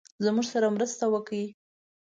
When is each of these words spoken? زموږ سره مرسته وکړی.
زموږ 0.23 0.45
سره 0.53 0.67
مرسته 0.75 1.03
وکړی. 1.09 1.45